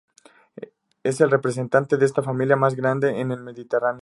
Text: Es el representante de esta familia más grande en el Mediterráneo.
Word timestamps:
Es 1.03 1.21
el 1.21 1.29
representante 1.29 1.95
de 1.95 2.05
esta 2.07 2.23
familia 2.23 2.55
más 2.55 2.73
grande 2.73 3.19
en 3.21 3.31
el 3.31 3.41
Mediterráneo. 3.43 3.99